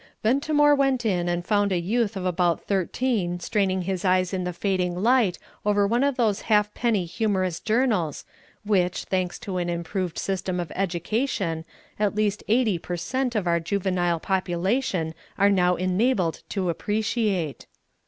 Ventimore 0.23 0.73
went 0.73 1.05
in 1.05 1.29
and 1.29 1.45
found 1.45 1.71
a 1.71 1.77
youth 1.79 2.17
of 2.17 2.25
about 2.25 2.63
thirteen 2.65 3.39
straining 3.39 3.83
his 3.83 4.03
eyes 4.03 4.33
in 4.33 4.45
the 4.45 4.51
fading 4.51 4.95
light 4.95 5.37
over 5.63 5.85
one 5.85 6.03
of 6.03 6.17
those 6.17 6.41
halfpenny 6.41 7.05
humorous 7.05 7.59
journals 7.59 8.25
which, 8.63 9.03
thanks 9.03 9.37
to 9.37 9.57
an 9.57 9.69
improved 9.69 10.17
system 10.17 10.59
of 10.59 10.71
education, 10.73 11.65
at 11.99 12.15
least 12.15 12.43
eighty 12.47 12.79
per 12.79 12.97
cent. 12.97 13.35
of 13.35 13.45
our 13.45 13.59
juvenile 13.59 14.19
population 14.19 15.13
are 15.37 15.51
now 15.51 15.75
enabled 15.75 16.41
to 16.49 16.71
appreciate. 16.71 17.67